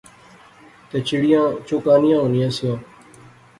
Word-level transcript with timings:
تہ 0.89 0.97
چڑیاں 1.07 1.47
چوکانیاں 1.67 2.21
ہونیاں 2.21 2.51
سیا 2.57 2.73